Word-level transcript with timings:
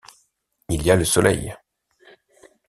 Il 0.69 0.81
y 0.83 0.89
a 0.89 0.95
le 0.95 1.05
soleil. 1.05 1.55